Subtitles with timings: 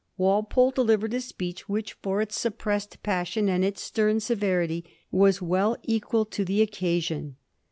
[0.17, 5.77] Walpole delivered a speech which, for its suppressed passion and its stem severity, was well
[5.83, 7.35] equal to the occasion.